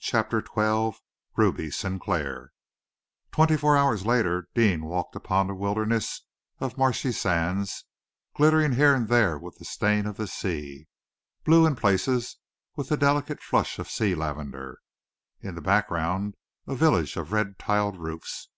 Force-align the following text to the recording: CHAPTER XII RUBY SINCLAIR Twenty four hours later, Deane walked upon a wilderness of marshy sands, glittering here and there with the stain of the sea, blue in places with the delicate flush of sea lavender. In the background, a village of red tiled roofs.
CHAPTER 0.00 0.42
XII 0.42 0.92
RUBY 1.36 1.70
SINCLAIR 1.70 2.50
Twenty 3.30 3.58
four 3.58 3.76
hours 3.76 4.06
later, 4.06 4.48
Deane 4.54 4.86
walked 4.86 5.14
upon 5.14 5.50
a 5.50 5.54
wilderness 5.54 6.22
of 6.60 6.78
marshy 6.78 7.12
sands, 7.12 7.84
glittering 8.34 8.72
here 8.72 8.94
and 8.94 9.06
there 9.08 9.38
with 9.38 9.58
the 9.58 9.66
stain 9.66 10.06
of 10.06 10.16
the 10.16 10.26
sea, 10.26 10.86
blue 11.44 11.66
in 11.66 11.76
places 11.76 12.38
with 12.74 12.88
the 12.88 12.96
delicate 12.96 13.42
flush 13.42 13.78
of 13.78 13.90
sea 13.90 14.14
lavender. 14.14 14.78
In 15.42 15.56
the 15.56 15.60
background, 15.60 16.36
a 16.66 16.74
village 16.74 17.18
of 17.18 17.30
red 17.30 17.58
tiled 17.58 17.98
roofs. 17.98 18.48